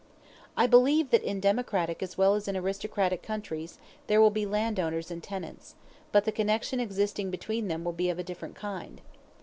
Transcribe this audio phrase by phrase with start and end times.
[0.57, 3.77] I believe that in democratic as well as in aristocratic countries
[4.07, 5.75] there will be landowners and tenants,
[6.11, 9.01] but the connection existing between them will be of a different kind.